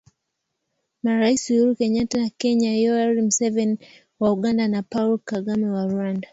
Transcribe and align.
Maraisi 1.03 1.51
Uhuru 1.55 1.73
Kenyata 1.79 2.15
wa 2.21 2.29
Kenya 2.29 2.71
Yoweri 2.77 3.21
Museveni 3.21 3.77
wa 4.19 4.31
Uganda 4.31 4.67
na 4.67 4.83
Paul 4.83 5.19
Kagame 5.19 5.67
wa 5.69 5.85
Rwanda 5.85 6.29